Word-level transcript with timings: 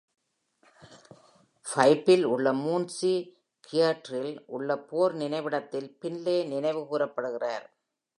ஃபைஃப்பில் 1.65 2.23
உள்ள 2.23 2.53
மூன்ஸி 2.53 3.13
கிர்கியார்டில் 3.67 4.33
உள்ள 4.45 4.77
போர் 4.89 5.13
நினைவிடத்தில் 5.15 5.89
பின்லே 6.01 6.37
நினைவுகூரப்படுகிறார். 6.53 7.67